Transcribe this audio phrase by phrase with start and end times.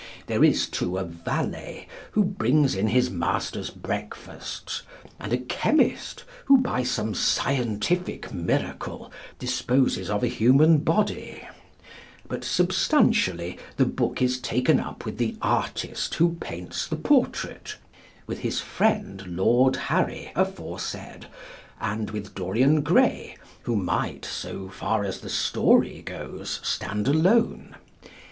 [0.25, 4.81] There is, too, a valet who brings in his master's breakfasts,
[5.19, 11.47] and a chemist who by some scientific miracle, disposes of a human body:
[12.27, 17.75] but, substantially, the book is taken up with the artist who paints the portrait,
[18.25, 21.27] with his friend Lord Harry aforesaid,
[21.79, 27.75] and with Dorian Gray, who might, so far as the story goes, stand alone.